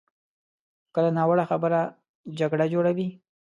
[0.95, 1.81] کله ناوړه خبره
[2.39, 3.07] جګړه جوړوي.